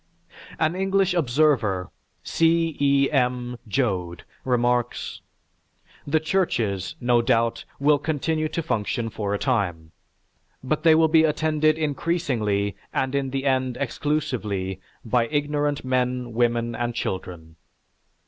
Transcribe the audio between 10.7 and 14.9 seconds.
they will be attended increasingly, and in the end exclusively,